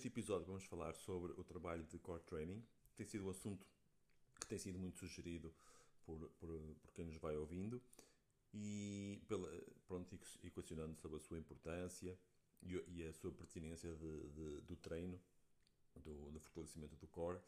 Neste 0.00 0.08
episódio 0.08 0.46
vamos 0.46 0.64
falar 0.64 0.94
sobre 0.94 1.30
o 1.32 1.44
trabalho 1.44 1.84
de 1.84 1.98
core 1.98 2.22
training. 2.22 2.64
Tem 2.96 3.04
sido 3.04 3.26
um 3.26 3.28
assunto 3.28 3.66
que 4.40 4.46
tem 4.46 4.56
sido 4.56 4.78
muito 4.78 4.98
sugerido 4.98 5.52
por, 6.06 6.18
por, 6.40 6.48
por 6.80 6.94
quem 6.94 7.04
nos 7.04 7.18
vai 7.18 7.36
ouvindo 7.36 7.82
e 8.54 9.20
pela, 9.28 9.46
pronto, 9.86 10.18
equacionando 10.42 10.96
sobre 10.96 11.18
a 11.18 11.20
sua 11.20 11.38
importância 11.38 12.18
e, 12.62 12.82
e 12.88 13.06
a 13.06 13.12
sua 13.12 13.30
pertinência 13.30 13.94
de, 13.94 14.30
de, 14.30 14.60
do 14.62 14.74
treino, 14.76 15.20
do, 15.94 16.30
do, 16.30 16.40
fortalecimento 16.40 16.96
do 16.96 17.06
core, 17.06 17.38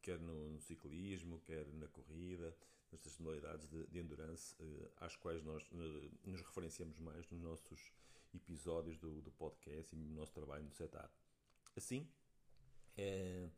quer 0.00 0.20
no, 0.20 0.50
no, 0.50 0.60
ciclismo, 0.60 1.40
quer 1.40 1.66
na 1.72 1.88
corrida, 1.88 2.56
nestas 2.92 3.18
modalidades 3.18 3.68
de, 3.68 3.84
de 3.88 3.98
endurance, 3.98 4.54
eh, 4.60 4.90
às 4.98 5.16
quais 5.16 5.42
nós 5.42 5.60
eh, 5.72 6.10
nos 6.24 6.40
referenciamos 6.40 7.00
mais 7.00 7.28
nos 7.32 7.42
nossos 7.42 7.90
episódios 8.32 8.96
do, 8.96 9.20
do 9.22 9.32
podcast 9.32 9.92
e 9.92 9.98
no 9.98 10.14
nosso 10.14 10.32
trabalho 10.32 10.62
no 10.62 10.72
setup. 10.72 11.25
Assim, 11.76 12.08
é, 12.96 13.48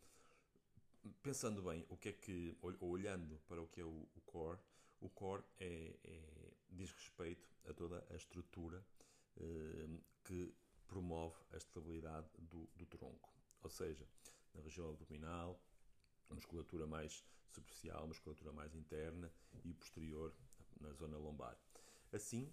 pensando 1.23 1.63
bem, 1.63 1.87
o 1.89 1.97
que 1.97 2.09
é 2.09 2.13
que, 2.13 2.57
olhando 2.81 3.39
para 3.49 3.63
o 3.63 3.69
que 3.69 3.81
é 3.81 3.85
o, 3.85 4.09
o 4.17 4.21
core, 4.27 4.59
o 5.01 5.09
core 5.09 5.45
é, 5.61 5.97
é, 6.05 6.39
diz 6.71 6.91
respeito 6.93 7.49
a 7.69 7.73
toda 7.73 8.05
a 8.11 8.17
estrutura 8.17 8.85
eh, 9.37 9.89
que 10.25 10.53
promove 10.87 11.37
a 11.53 11.57
estabilidade 11.57 12.29
do, 12.39 12.69
do, 12.75 12.87
tronco. 12.87 13.33
Ou 13.63 13.71
seja, 13.71 14.07
na 14.55 14.61
região 14.63 14.91
abdominal, 14.91 15.61
musculatura 16.31 16.87
mais 16.87 17.25
superficial, 17.51 18.07
musculatura 18.07 18.53
mais 18.53 18.75
interna 18.75 19.33
e 19.65 19.73
posterior 19.75 20.35
na 20.81 20.93
zona 20.93 21.17
lombar. 21.17 21.57
Assim, 22.13 22.53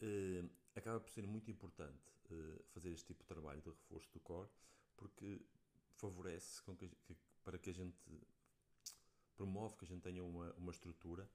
eh, 0.00 0.44
acaba 0.74 1.00
por 1.00 1.10
ser 1.10 1.26
muito 1.26 1.50
importante 1.50 2.12
eh, 2.30 2.62
fazer 2.72 2.90
este 2.90 3.06
tipo 3.06 3.22
de 3.22 3.28
trabalho 3.28 3.60
de 3.60 3.70
reforço 3.70 4.10
do 4.12 4.20
core 4.20 4.48
porque 4.96 5.40
favorece 5.94 6.62
que, 6.62 6.88
que, 6.88 7.16
para 7.44 7.58
que 7.58 7.70
a 7.70 7.72
gente 7.72 7.96
promove 9.36 9.76
que 9.76 9.84
a 9.84 9.88
gente 9.88 10.02
tenha 10.02 10.24
uma, 10.24 10.52
uma 10.54 10.72
estrutura 10.72 11.28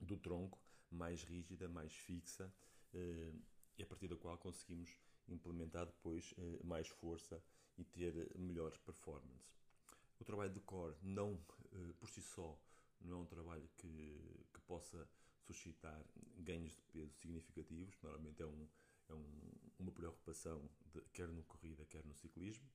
do 0.00 0.16
tronco 0.16 0.58
mais 0.90 1.22
rígida, 1.22 1.68
mais 1.68 1.92
fixa 1.92 2.52
eh, 2.92 3.32
e 3.78 3.82
a 3.82 3.86
partir 3.86 4.08
da 4.08 4.16
qual 4.16 4.36
conseguimos 4.38 4.90
implementar 5.28 5.86
depois 5.86 6.34
eh, 6.36 6.58
mais 6.64 6.88
força 6.88 7.42
e 7.78 7.84
ter 7.84 8.36
melhores 8.36 8.78
performances. 8.78 9.54
O 10.18 10.24
trabalho 10.24 10.52
de 10.52 10.60
core 10.60 10.96
não 11.02 11.38
eh, 11.72 11.92
por 11.98 12.08
si 12.08 12.20
só 12.20 12.58
não 13.00 13.18
é 13.18 13.20
um 13.22 13.26
trabalho 13.26 13.68
que, 13.76 14.46
que 14.52 14.60
possa 14.62 15.08
suscitar 15.40 16.04
ganhos 16.36 16.72
de 16.74 16.82
peso 16.92 17.14
significativos, 17.14 17.96
normalmente 18.02 18.42
é, 18.42 18.46
um, 18.46 18.68
é 19.08 19.14
um, 19.14 19.52
uma 19.78 19.92
preocupação 19.92 20.68
de, 20.92 21.00
quer 21.12 21.28
no 21.28 21.42
corrida, 21.44 21.84
quer 21.86 22.04
no 22.04 22.14
ciclismo, 22.14 22.68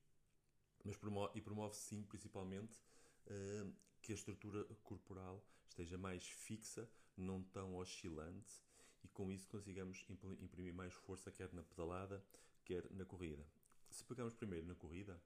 mas 0.84 0.96
promove, 0.96 1.38
e 1.38 1.40
promove 1.40 1.74
sim, 1.76 2.02
principalmente, 2.04 2.80
uh, 3.26 3.72
que 4.02 4.12
a 4.12 4.14
estrutura 4.14 4.64
corporal 4.84 5.42
esteja 5.68 5.98
mais 5.98 6.26
fixa, 6.26 6.88
não 7.16 7.42
tão 7.42 7.76
oscilante, 7.76 8.62
e 9.02 9.08
com 9.08 9.30
isso 9.30 9.48
consigamos 9.48 10.04
imprimir 10.40 10.74
mais 10.74 10.92
força, 10.94 11.30
quer 11.30 11.52
na 11.52 11.62
pedalada, 11.62 12.24
quer 12.64 12.90
na 12.90 13.04
corrida. 13.04 13.46
Se 13.90 14.04
pegamos 14.04 14.34
primeiro 14.34 14.66
na 14.66 14.74
corrida, 14.74 15.20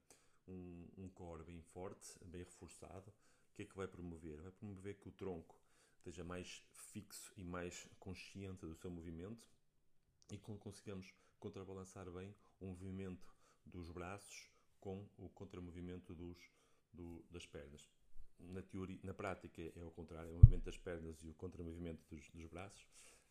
um, 0.47 0.87
um 0.97 1.09
core 1.09 1.43
bem 1.43 1.61
forte, 1.61 2.17
bem 2.25 2.43
reforçado, 2.43 3.09
o 3.09 3.53
que 3.53 3.63
é 3.63 3.65
que 3.65 3.75
vai 3.75 3.87
promover? 3.87 4.41
Vai 4.41 4.51
promover 4.51 4.95
que 4.95 5.09
o 5.09 5.11
tronco 5.11 5.55
esteja 5.97 6.23
mais 6.23 6.63
fixo 6.71 7.33
e 7.37 7.43
mais 7.43 7.87
consciente 7.99 8.65
do 8.65 8.75
seu 8.75 8.89
movimento 8.89 9.47
e 10.31 10.37
que 10.37 10.57
consigamos 10.57 11.13
contrabalançar 11.39 12.09
bem 12.09 12.35
o 12.59 12.67
movimento 12.67 13.33
dos 13.65 13.89
braços 13.91 14.50
com 14.81 15.07
o 15.17 15.29
contramovimento 15.29 16.13
dos, 16.13 16.37
do, 16.91 17.23
das 17.31 17.45
pernas. 17.45 17.89
Na, 18.39 18.61
teoria, 18.61 18.99
na 19.03 19.13
prática 19.13 19.61
é 19.61 19.81
ao 19.81 19.91
contrário, 19.91 20.29
é 20.29 20.31
o 20.33 20.35
movimento 20.35 20.65
das 20.65 20.77
pernas 20.77 21.23
e 21.23 21.29
o 21.29 21.33
contramovimento 21.35 22.03
dos, 22.09 22.29
dos 22.31 22.47
braços, 22.47 22.81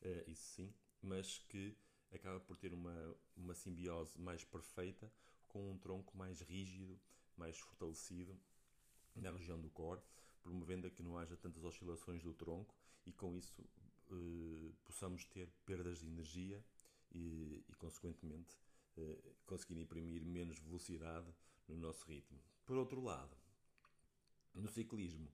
uh, 0.03 0.31
isso 0.31 0.55
sim, 0.55 0.72
mas 1.03 1.39
que 1.49 1.77
acaba 2.12 2.41
por 2.41 2.56
ter 2.56 2.72
uma, 2.72 3.16
uma 3.37 3.55
simbiose 3.55 4.19
mais 4.19 4.44
perfeita 4.44 5.12
com 5.49 5.72
um 5.72 5.78
tronco 5.78 6.16
mais 6.16 6.41
rígido, 6.41 6.99
mais 7.37 7.59
fortalecido 7.59 8.39
na 9.16 9.33
região 9.33 9.60
do 9.60 9.69
core, 9.71 10.00
promovendo 10.43 10.87
a 10.87 10.91
que 10.91 11.03
não 11.03 11.19
haja 11.19 11.37
tantas 11.37 11.65
oscilações 11.65 12.22
do 12.22 12.33
tronco 12.33 12.75
e 13.05 13.12
com 13.12 13.37
isso 13.37 13.60
uh, 14.10 14.75
possamos 14.84 15.25
ter 15.25 15.50
perdas 15.66 15.99
de 15.99 16.06
energia 16.06 16.65
e, 17.12 17.65
e 17.69 17.75
consequentemente, 17.75 18.56
eh, 18.56 18.70
conseguir 19.47 19.81
imprimir 19.81 20.25
menos 20.25 20.59
velocidade 20.59 21.33
no 21.69 21.77
nosso 21.77 22.06
ritmo. 22.06 22.38
Por 22.65 22.77
outro 22.77 23.00
lado, 23.00 23.37
no 24.55 24.69
ciclismo 24.69 25.28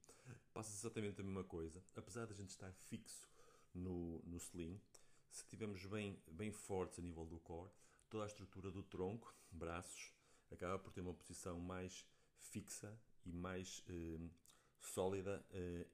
passa 0.52 0.72
exatamente 0.72 1.20
a 1.20 1.24
mesma 1.24 1.44
coisa, 1.44 1.82
apesar 1.94 2.26
de 2.26 2.32
a 2.32 2.36
gente 2.36 2.50
estar 2.50 2.72
fixo 2.72 3.28
no, 3.74 4.22
no 4.24 4.36
sling, 4.36 4.80
se 5.30 5.42
estivermos 5.42 5.84
bem, 5.84 6.18
bem 6.32 6.50
fortes 6.50 6.98
a 6.98 7.02
nível 7.02 7.26
do 7.26 7.38
core, 7.40 7.70
toda 8.08 8.24
a 8.24 8.26
estrutura 8.26 8.70
do 8.70 8.82
tronco, 8.82 9.34
braços, 9.50 10.12
acaba 10.50 10.78
por 10.78 10.92
ter 10.92 11.00
uma 11.00 11.12
posição 11.12 11.58
mais 11.60 12.06
fixa 12.38 12.98
e 13.24 13.32
mais 13.32 13.82
eh, 13.88 14.18
sólida 14.80 15.44
eh, 15.50 15.86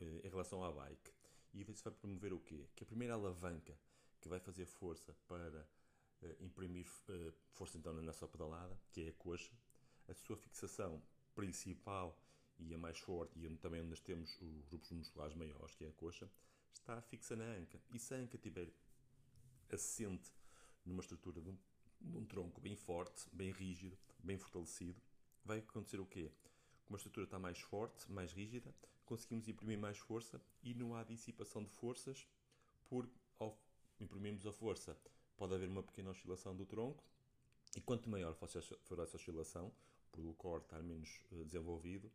eh, 0.00 0.20
em 0.24 0.28
relação 0.28 0.62
à 0.64 0.70
bike. 0.70 1.10
E 1.54 1.62
isso 1.62 1.84
vai 1.84 1.92
promover 1.94 2.32
o 2.32 2.40
quê? 2.40 2.68
Que 2.74 2.82
a 2.84 2.86
primeira 2.86 3.14
alavanca 3.14 3.78
que 4.20 4.28
vai 4.28 4.40
fazer 4.40 4.66
força 4.66 5.16
para 5.26 5.66
imprimir 6.40 6.86
uh, 7.08 7.32
força 7.50 7.78
então 7.78 7.92
na 7.92 8.02
nossa 8.02 8.26
pedalada, 8.26 8.78
que 8.90 9.02
é 9.02 9.08
a 9.08 9.12
coxa. 9.12 9.52
A 10.08 10.14
sua 10.14 10.36
fixação 10.36 11.02
principal 11.34 12.16
e 12.58 12.72
a 12.72 12.78
mais 12.78 12.98
forte, 12.98 13.38
e 13.38 13.56
também 13.56 13.82
onde 13.82 14.00
temos 14.00 14.40
os 14.40 14.64
grupos 14.66 14.90
musculares 14.92 15.34
maiores, 15.34 15.74
que 15.74 15.84
é 15.84 15.88
a 15.88 15.92
coxa, 15.92 16.30
está 16.72 17.00
fixa 17.02 17.36
na 17.36 17.44
anca. 17.44 17.80
E 17.92 17.98
se 17.98 18.14
a 18.14 18.16
anca 18.16 18.36
estiver 18.36 18.72
assente 19.70 20.32
numa 20.84 21.02
estrutura 21.02 21.40
de 21.40 21.50
um, 21.50 21.58
de 22.00 22.16
um 22.16 22.24
tronco 22.24 22.60
bem 22.60 22.76
forte, 22.76 23.28
bem 23.32 23.50
rígido, 23.50 23.98
bem 24.18 24.38
fortalecido, 24.38 25.00
vai 25.44 25.58
acontecer 25.58 26.00
o 26.00 26.06
quê? 26.06 26.30
Como 26.84 26.96
a 26.96 26.98
estrutura 26.98 27.24
está 27.24 27.38
mais 27.38 27.60
forte, 27.60 28.10
mais 28.10 28.32
rígida, 28.32 28.72
conseguimos 29.04 29.48
imprimir 29.48 29.78
mais 29.78 29.98
força 29.98 30.40
e 30.62 30.72
não 30.74 30.94
há 30.94 31.02
dissipação 31.02 31.62
de 31.62 31.70
forças 31.70 32.26
por 32.88 33.08
ao 33.38 33.58
imprimimos 33.98 34.46
a 34.46 34.52
força, 34.52 34.96
pode 35.36 35.54
haver 35.54 35.68
uma 35.68 35.82
pequena 35.82 36.10
oscilação 36.10 36.54
do 36.54 36.64
tronco, 36.64 37.02
e 37.76 37.80
quanto 37.80 38.08
maior 38.08 38.34
for 38.34 38.48
essa 39.00 39.16
oscilação, 39.16 39.72
por 40.10 40.24
o 40.24 40.32
core 40.34 40.62
estar 40.62 40.82
menos 40.82 41.20
uh, 41.30 41.44
desenvolvido, 41.44 42.10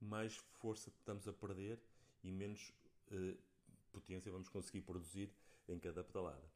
mais 0.00 0.36
força 0.36 0.88
estamos 0.88 1.28
a 1.28 1.32
perder 1.32 1.78
e 2.24 2.30
menos 2.30 2.72
uh, 3.10 3.36
potência 3.92 4.32
vamos 4.32 4.48
conseguir 4.48 4.80
produzir 4.80 5.30
em 5.68 5.78
cada 5.78 6.02
pedalada. 6.02 6.50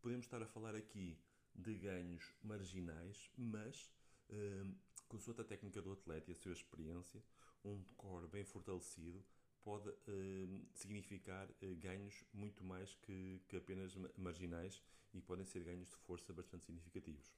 Podemos 0.00 0.24
estar 0.24 0.42
a 0.42 0.46
falar 0.46 0.74
aqui 0.76 1.18
de 1.54 1.74
ganhos 1.74 2.24
marginais, 2.42 3.30
mas 3.36 3.90
uh, 4.30 4.72
consulta 5.08 5.42
a 5.42 5.44
técnica 5.44 5.82
do 5.82 5.92
atleta 5.92 6.30
e 6.30 6.34
a 6.34 6.36
sua 6.36 6.52
experiência, 6.52 7.22
um 7.64 7.82
core 7.96 8.28
bem 8.28 8.44
fortalecido 8.44 9.22
pode 9.62 9.88
uh, 9.88 10.66
significar 10.74 11.48
uh, 11.48 11.76
ganhos 11.76 12.24
muito 12.32 12.64
mais 12.64 12.94
que, 12.96 13.40
que, 13.48 13.56
apenas 13.56 13.94
marginais 14.16 14.82
e 15.12 15.20
podem 15.20 15.44
ser 15.44 15.62
ganhos 15.62 15.88
de 15.88 15.96
força 15.96 16.32
bastante 16.32 16.66
significativos. 16.66 17.32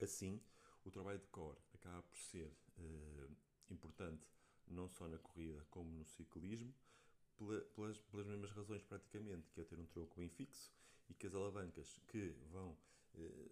Assim, 0.00 0.40
o 0.84 0.90
trabalho 0.90 1.18
de 1.18 1.26
core 1.28 1.58
acaba 1.74 2.02
por 2.02 2.18
ser 2.18 2.52
uh, 2.78 3.30
importante 3.70 4.26
não 4.68 4.88
só 4.88 5.08
na 5.08 5.18
corrida 5.18 5.64
como 5.70 5.90
no 5.90 6.04
ciclismo, 6.04 6.72
pelas, 7.74 7.98
pelas 7.98 8.26
mesmas 8.26 8.50
razões 8.52 8.82
praticamente, 8.82 9.50
que 9.50 9.60
é 9.60 9.64
ter 9.64 9.78
um 9.78 9.86
tronco 9.86 10.16
bem 10.16 10.28
fixo 10.28 10.72
e 11.08 11.14
que 11.14 11.26
as 11.26 11.34
alavancas 11.34 11.98
que 12.06 12.28
vão 12.50 12.76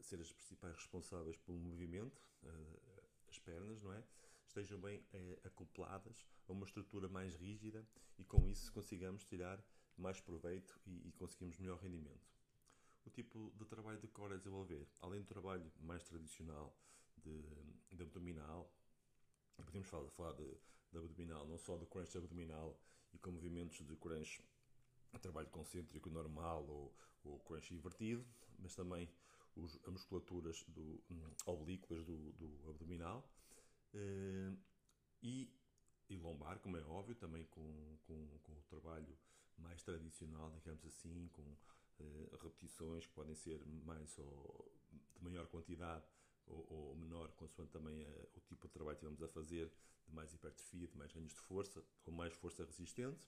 ser 0.00 0.20
as 0.20 0.32
principais 0.32 0.75
responsáveis 0.76 1.37
pelo 1.38 1.59
movimento, 1.59 2.23
as 3.29 3.38
pernas, 3.38 3.82
não 3.82 3.93
é? 3.93 4.03
Estejam 4.50 4.81
bem 4.81 5.00
eh, 5.12 5.38
acopladas 5.44 6.26
a 6.49 6.52
uma 6.52 6.67
estrutura 6.67 7.08
mais 7.08 7.35
rígida 7.37 7.87
e 8.19 8.25
com 8.25 8.47
isso 8.49 8.73
consigamos 8.73 9.25
tirar 9.25 9.62
mais 9.97 10.20
proveito 10.20 10.79
e, 10.85 11.08
e 11.08 11.12
conseguimos 11.12 11.56
melhor 11.58 11.79
rendimento. 11.79 12.29
O 13.06 13.11
tipo 13.11 13.52
de 13.56 13.64
trabalho 13.64 14.00
de 14.00 14.08
core 14.08 14.35
a 14.35 14.37
desenvolver, 14.37 14.88
além 15.00 15.20
do 15.20 15.26
trabalho 15.26 15.70
mais 15.81 16.02
tradicional 16.02 16.76
de, 17.17 17.43
de 17.93 18.02
abdominal, 18.02 18.69
podemos 19.56 19.88
falar, 19.88 20.11
falar 20.11 20.32
de, 20.32 20.56
de, 20.91 20.99
abdominal, 20.99 21.46
não 21.46 21.56
só 21.56 21.76
do 21.76 21.87
crunch 21.87 22.17
abdominal 22.19 22.76
e 23.12 23.19
com 23.19 23.31
movimentos 23.31 23.87
de 23.87 23.96
crunch 23.96 24.43
trabalho 25.20 25.49
concêntrico 25.49 26.11
normal 26.11 26.67
ou, 26.67 26.94
ou 27.25 27.38
crunch 27.41 27.73
invertido, 27.73 28.26
mas 28.58 28.75
também 28.75 29.08
os, 29.55 29.79
as 29.85 29.93
musculaturas 29.93 30.64
do, 30.69 31.00
um, 31.11 31.31
oblíquas 31.46 32.05
do, 32.05 32.32
do 32.32 32.70
abdominal 32.70 33.25
e, 35.23 35.51
e, 36.09 36.17
lombar, 36.17 36.59
como 36.61 36.77
é 36.77 36.83
óbvio, 36.83 37.15
também 37.15 37.45
com, 37.47 37.99
com, 38.07 38.39
com, 38.43 38.53
o 38.53 38.63
trabalho 38.69 39.17
mais 39.59 39.83
tradicional, 39.83 40.51
digamos 40.51 40.85
assim, 40.85 41.29
com 41.33 41.43
uh, 41.43 42.37
repetições 42.43 43.07
que 43.07 43.13
podem 43.13 43.35
ser 43.35 43.65
mais 43.85 44.17
ou 44.19 44.73
de 45.17 45.25
maior 45.25 45.47
quantidade 45.49 46.05
ou, 46.47 46.67
ou 46.71 46.97
menor, 46.97 47.31
consoante 47.33 47.73
também 47.73 48.05
a, 48.05 48.11
o 48.37 48.41
tipo 48.41 48.67
de 48.67 48.73
trabalho 48.73 48.97
que 48.99 49.05
estivermos 49.05 49.23
a 49.23 49.29
fazer, 49.29 49.73
de 50.07 50.15
mais 50.15 50.33
hipertrofia, 50.33 50.89
de 50.89 50.97
mais 50.97 51.13
ganhos 51.13 51.33
de 51.33 51.41
força, 51.41 51.83
ou 52.05 52.13
mais 52.13 52.33
força 52.35 52.65
resistente. 52.65 53.21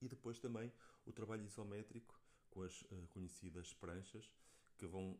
E 0.00 0.08
depois 0.08 0.38
também 0.38 0.72
o 1.06 1.12
trabalho 1.12 1.44
isométrico 1.44 2.18
com 2.50 2.62
as 2.62 2.82
uh, 2.82 3.06
conhecidas 3.08 3.72
pranchas, 3.74 4.30
que 4.76 4.86
vão 4.86 5.18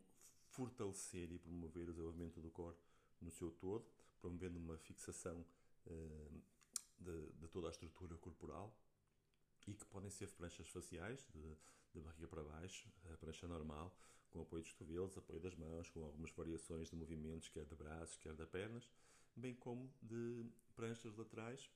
fortalecer 0.49 1.31
e 1.31 1.39
promover 1.39 1.89
o 1.89 1.93
desenvolvimento 1.93 2.41
do 2.41 2.49
core 2.49 2.77
no 3.21 3.31
seu 3.31 3.51
todo, 3.51 3.85
promovendo 4.21 4.59
uma 4.59 4.77
fixação 4.77 5.45
uh, 5.87 6.41
de, 6.99 7.31
de, 7.33 7.47
toda 7.47 7.67
a 7.67 7.71
estrutura 7.71 8.17
corporal 8.17 8.73
e 9.67 9.73
que 9.73 9.85
podem 9.85 10.09
ser 10.09 10.29
pranchas 10.31 10.67
faciais, 10.67 11.25
de, 11.33 11.57
de 11.93 12.01
barriga 12.01 12.27
para 12.27 12.43
baixo, 12.43 12.87
a 13.13 13.17
prancha 13.17 13.47
normal, 13.47 13.95
com 14.29 14.41
apoio 14.41 14.63
dos 14.63 14.71
cotovelos, 14.73 15.17
apoio 15.17 15.39
das 15.39 15.55
mãos, 15.55 15.89
com 15.89 16.03
algumas 16.03 16.31
variações 16.31 16.89
de 16.89 16.95
movimentos, 16.95 17.49
quer 17.49 17.65
de 17.65 17.75
braços, 17.75 18.17
quer 18.17 18.33
de 18.35 18.45
pernas, 18.45 18.89
bem 19.35 19.55
como 19.55 19.91
de 20.01 20.45
pranchas 20.75 21.15
laterais, 21.15 21.69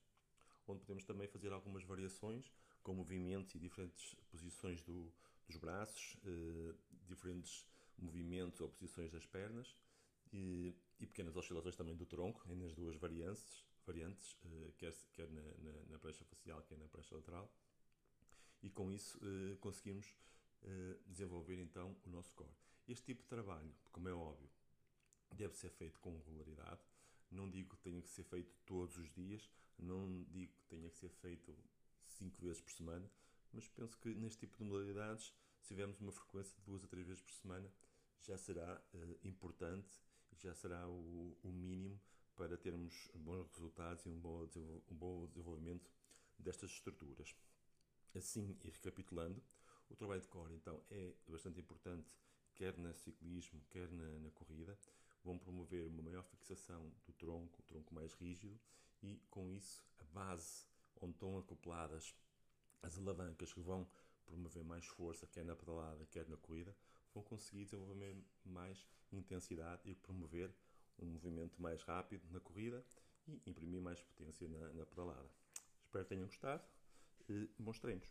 onde 0.67 0.79
podemos 0.81 1.03
também 1.03 1.27
fazer 1.27 1.51
algumas 1.51 1.83
variações 1.83 2.51
com 2.81 2.93
movimentos 2.93 3.55
e 3.55 3.59
diferentes 3.59 4.15
posições 4.29 4.81
do, 4.81 5.11
dos 5.47 5.57
braços, 5.57 6.17
eh, 6.25 6.73
diferentes 7.07 7.65
movimentos 7.97 8.59
ou 8.61 8.69
posições 8.69 9.11
das 9.11 9.25
pernas 9.25 9.75
e, 10.31 10.75
e, 11.03 11.07
pequenas 11.07 11.35
oscilações 11.35 11.75
também 11.75 11.95
do 11.95 12.05
tronco, 12.05 12.41
nas 12.55 12.73
duas 12.73 12.95
variantes, 12.95 13.65
variantes 13.85 14.37
eh, 14.45 14.71
quer, 14.77 14.93
quer 15.11 15.29
na, 15.29 15.41
na, 15.41 15.85
na, 15.89 15.99
prancha 15.99 16.23
facial, 16.23 16.61
quer 16.63 16.77
na 16.77 16.87
prancha 16.87 17.13
lateral. 17.13 17.51
E 18.61 18.69
com 18.69 18.89
isso 18.89 19.19
eh, 19.21 19.57
conseguimos 19.59 20.15
eh, 20.63 20.97
desenvolver 21.05 21.59
então 21.59 21.95
o 22.05 22.09
nosso 22.09 22.33
core. 22.35 22.55
Este 22.87 23.03
tipo 23.03 23.21
de 23.21 23.27
trabalho, 23.27 23.73
como 23.91 24.07
é 24.07 24.13
óbvio, 24.13 24.49
deve 25.31 25.55
ser 25.55 25.69
feito 25.71 25.99
com 25.99 26.17
regularidade. 26.19 26.81
Não 27.29 27.49
digo 27.49 27.75
que 27.75 27.83
tenha 27.83 28.01
que 28.01 28.09
ser 28.09 28.23
feito 28.23 28.55
todos 28.65 28.97
os 28.97 29.11
dias, 29.11 29.49
não 29.77 30.23
digo 30.29 30.53
que 30.53 30.65
tenha 30.67 30.89
que 30.89 30.97
ser 30.97 31.09
feito 31.09 31.53
cinco 32.07 32.41
vezes 32.41 32.61
por 32.61 32.71
semana, 32.71 33.09
mas 33.51 33.67
penso 33.67 33.97
que 33.97 34.13
neste 34.13 34.39
tipo 34.39 34.57
de 34.57 34.63
modalidades, 34.63 35.33
se 35.59 35.67
tivermos 35.67 35.99
uma 35.99 36.11
frequência 36.11 36.55
de 36.55 36.63
duas 36.63 36.83
a 36.83 36.87
três 36.87 37.05
vezes 37.07 37.21
por 37.21 37.33
semana, 37.33 37.69
já 38.21 38.37
será 38.37 38.81
importante 39.23 39.99
já 40.39 40.53
será 40.53 40.87
o, 40.87 41.37
o, 41.43 41.51
mínimo 41.51 41.99
para 42.35 42.57
termos 42.57 43.09
bons 43.15 43.47
resultados 43.51 44.05
e 44.05 44.09
um 44.09 44.19
bom, 44.19 44.47
um 44.89 44.95
bom 44.95 45.27
desenvolvimento 45.27 45.89
destas 46.37 46.71
estruturas. 46.71 47.35
Assim, 48.15 48.57
e 48.63 48.69
recapitulando, 48.69 49.41
o 49.89 49.95
trabalho 49.95 50.21
de 50.21 50.27
core, 50.27 50.53
então, 50.55 50.83
é 50.89 51.13
bastante 51.27 51.59
importante, 51.59 52.11
quer 52.55 52.77
no 52.77 52.93
ciclismo, 52.93 53.61
quer 53.69 53.91
na, 53.91 54.19
na 54.19 54.31
corrida. 54.31 54.77
Vão 55.23 55.37
promover 55.37 55.85
uma 55.85 56.01
maior 56.01 56.23
fixação 56.23 56.91
do 57.05 57.13
tronco, 57.13 57.59
o 57.59 57.63
tronco 57.63 57.93
mais 57.93 58.13
rígido, 58.13 58.59
e 59.01 59.21
com 59.29 59.49
isso, 59.49 59.83
a 59.99 60.03
base 60.05 60.65
onde 61.01 61.13
estão 61.13 61.37
acopladas 61.37 62.15
as 62.81 62.97
alavancas 62.97 63.53
que 63.53 63.61
vão 63.61 63.87
promover 64.25 64.63
mais 64.63 64.85
força, 64.85 65.27
quer 65.27 65.45
na 65.45 65.55
pedalada, 65.55 66.05
quer 66.07 66.27
na 66.27 66.37
corrida, 66.37 66.75
vão 67.13 67.23
conseguir 67.23 67.65
desenvolver 67.65 68.15
mais 68.45 68.87
intensidade 69.11 69.81
e 69.85 69.95
promover 69.95 70.51
um 70.99 71.05
movimento 71.05 71.61
mais 71.61 71.81
rápido 71.83 72.23
na 72.31 72.39
corrida 72.39 72.83
e 73.27 73.41
imprimir 73.45 73.81
mais 73.81 74.01
potência 74.01 74.47
na, 74.47 74.73
na 74.73 74.85
pedalada. 74.85 75.29
Espero 75.83 76.03
que 76.05 76.09
tenham 76.09 76.25
gostado 76.25 76.63
e 77.29 77.49
bons 77.59 77.79
treinos! 77.79 78.07